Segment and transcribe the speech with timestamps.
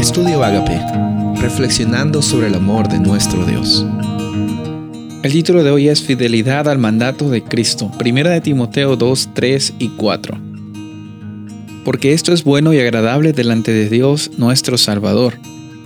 [0.00, 0.80] Estudio Agape,
[1.42, 3.84] reflexionando sobre el amor de nuestro Dios.
[5.22, 9.74] El título de hoy es Fidelidad al mandato de Cristo, Primera de Timoteo 2, 3
[9.78, 10.38] y 4.
[11.84, 15.34] Porque esto es bueno y agradable delante de Dios nuestro Salvador,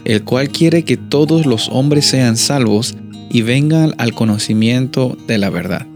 [0.04, 2.94] el cual quiere que todos los hombres sean salvos
[3.30, 5.88] y vengan al conocimiento de la verdad.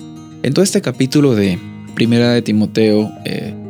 [0.42, 1.56] En todo este capítulo de
[1.94, 3.12] Primera de Timoteo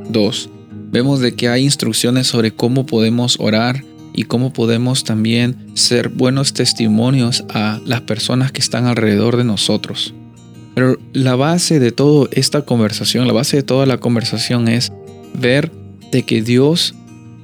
[0.08, 0.50] 2, eh,
[0.90, 6.53] vemos de que hay instrucciones sobre cómo podemos orar y cómo podemos también ser buenos
[6.53, 10.14] testimonios a las personas que están alrededor de nosotros.
[10.75, 14.93] Pero la base de toda esta conversación, la base de toda la conversación es
[15.34, 15.72] ver
[16.12, 16.94] de que Dios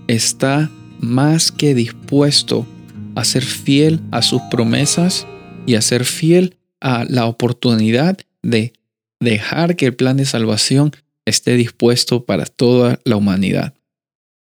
[0.06, 2.66] está más que dispuesto
[3.14, 5.26] a ser fiel a sus promesas
[5.66, 8.72] y a ser fiel a la oportunidad de
[9.20, 10.92] dejar que el plan de salvación
[11.24, 13.74] esté dispuesto para toda la humanidad.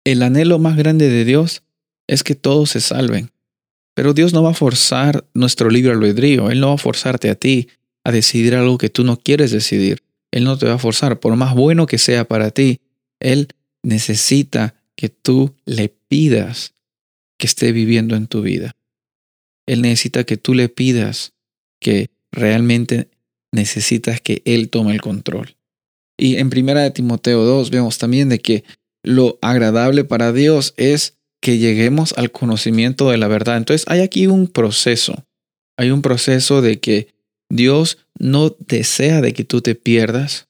[0.04, 1.62] El anhelo más grande de Dios
[2.06, 3.30] es que todos se salven.
[3.94, 6.50] Pero Dios no va a forzar nuestro libre albedrío.
[6.50, 7.68] Él no va a forzarte a ti
[8.04, 10.02] a decidir algo que tú no quieres decidir.
[10.30, 11.18] Él no te va a forzar.
[11.18, 12.80] Por más bueno que sea para ti,
[13.20, 13.48] Él
[13.82, 16.74] necesita que tú le pidas
[17.38, 18.76] que esté viviendo en tu vida.
[19.66, 21.32] Él necesita que tú le pidas
[21.80, 23.08] que realmente
[23.50, 25.56] necesitas que Él tome el control.
[26.18, 28.64] Y en primera de Timoteo 2 vemos también de que
[29.02, 33.56] lo agradable para Dios es que lleguemos al conocimiento de la verdad.
[33.56, 35.24] Entonces hay aquí un proceso.
[35.76, 37.14] Hay un proceso de que
[37.50, 40.48] Dios no desea de que tú te pierdas,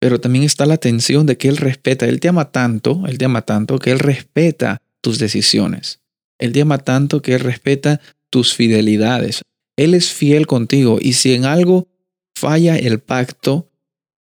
[0.00, 2.06] pero también está la tensión de que Él respeta.
[2.06, 6.00] Él te ama tanto, Él te ama tanto que Él respeta tus decisiones.
[6.38, 8.00] Él te ama tanto que Él respeta
[8.30, 9.42] tus fidelidades.
[9.76, 11.88] Él es fiel contigo y si en algo
[12.34, 13.70] falla el pacto,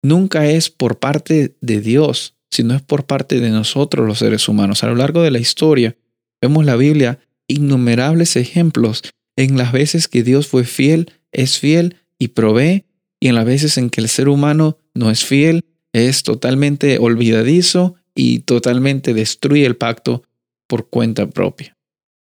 [0.01, 4.83] nunca es por parte de Dios, sino es por parte de nosotros los seres humanos.
[4.83, 5.95] A lo largo de la historia
[6.41, 9.03] vemos la Biblia innumerables ejemplos
[9.35, 12.85] en las veces que Dios fue fiel, es fiel y provee,
[13.19, 17.95] y en las veces en que el ser humano no es fiel, es totalmente olvidadizo
[18.13, 20.23] y totalmente destruye el pacto
[20.67, 21.77] por cuenta propia.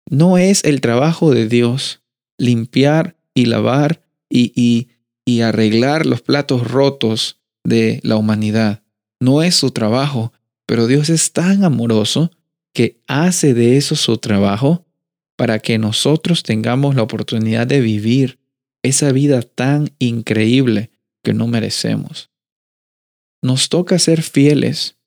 [0.09, 2.01] No es el trabajo de Dios
[2.37, 4.89] limpiar y lavar y, y,
[5.25, 8.82] y arreglar los platos rotos de la humanidad
[9.23, 10.33] no es su trabajo,
[10.65, 12.31] pero Dios es tan amoroso
[12.73, 14.85] que hace de eso su trabajo
[15.35, 18.39] para que nosotros tengamos la oportunidad de vivir
[18.83, 20.91] esa vida tan increíble
[21.23, 22.29] que no merecemos.
[23.41, 24.97] Nos toca ser fieles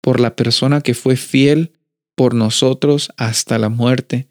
[0.00, 1.72] por la persona que fue fiel
[2.16, 4.28] por nosotros hasta la muerte,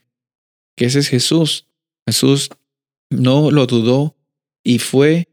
[0.75, 1.65] que ese es Jesús.
[2.05, 2.49] Jesús
[3.09, 4.15] no lo dudó
[4.63, 5.29] y fue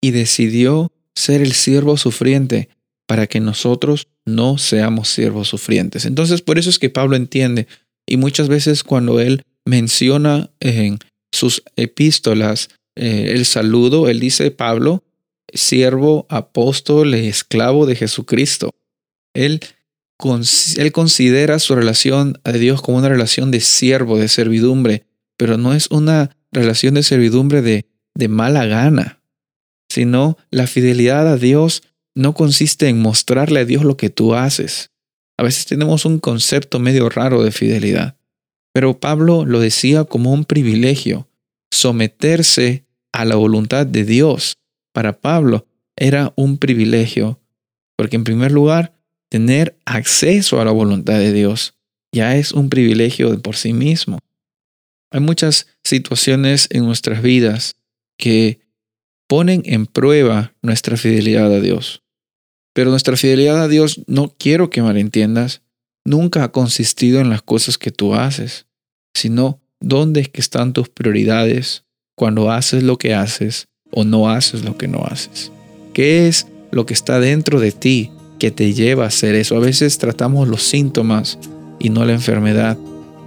[0.00, 2.68] y decidió ser el siervo sufriente
[3.06, 6.04] para que nosotros no seamos siervos sufrientes.
[6.06, 7.66] Entonces, por eso es que Pablo entiende,
[8.06, 10.98] y muchas veces cuando él menciona en
[11.32, 15.02] sus epístolas eh, el saludo, él dice, Pablo,
[15.52, 18.70] siervo, apóstol, esclavo de Jesucristo.
[19.34, 19.60] Él,
[20.76, 25.04] él considera su relación a Dios como una relación de siervo, de servidumbre,
[25.36, 29.20] pero no es una relación de servidumbre de, de mala gana,
[29.88, 31.82] sino la fidelidad a Dios
[32.14, 34.90] no consiste en mostrarle a Dios lo que tú haces.
[35.36, 38.16] A veces tenemos un concepto medio raro de fidelidad,
[38.72, 41.28] pero Pablo lo decía como un privilegio,
[41.72, 44.56] someterse a la voluntad de Dios.
[44.92, 45.66] Para Pablo
[45.96, 47.40] era un privilegio,
[47.96, 48.94] porque en primer lugar,
[49.28, 51.74] tener acceso a la voluntad de Dios
[52.12, 54.20] ya es un privilegio de por sí mismo.
[55.10, 57.74] Hay muchas situaciones en nuestras vidas
[58.16, 58.60] que
[59.28, 62.03] ponen en prueba nuestra fidelidad a Dios.
[62.74, 65.62] Pero nuestra fidelidad a Dios, no quiero que malentiendas,
[66.04, 68.66] nunca ha consistido en las cosas que tú haces,
[69.14, 71.84] sino dónde es que están tus prioridades
[72.16, 75.52] cuando haces lo que haces o no haces lo que no haces.
[75.92, 79.56] ¿Qué es lo que está dentro de ti que te lleva a hacer eso?
[79.56, 81.38] A veces tratamos los síntomas
[81.78, 82.76] y no la enfermedad,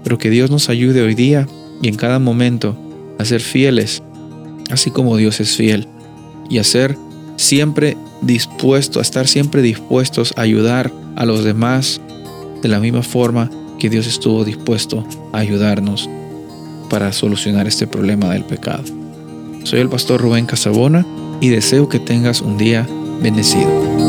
[0.03, 1.47] pero que Dios nos ayude hoy día
[1.81, 2.77] y en cada momento
[3.17, 4.03] a ser fieles,
[4.69, 5.87] así como Dios es fiel,
[6.49, 6.97] y a ser
[7.37, 12.01] siempre dispuesto, a estar siempre dispuestos a ayudar a los demás
[12.61, 13.49] de la misma forma
[13.79, 16.09] que Dios estuvo dispuesto a ayudarnos
[16.89, 18.83] para solucionar este problema del pecado.
[19.63, 21.05] Soy el pastor Rubén Casabona
[21.39, 22.87] y deseo que tengas un día
[23.21, 24.06] bendecido.